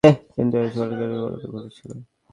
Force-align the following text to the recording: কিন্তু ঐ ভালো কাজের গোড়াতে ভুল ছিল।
কিন্তু 0.33 0.55
ঐ 0.57 0.65
ভালো 0.73 0.93
কাজের 0.93 1.11
গোড়াতে 1.15 1.47
ভুল 1.47 1.65
ছিল। 1.69 1.89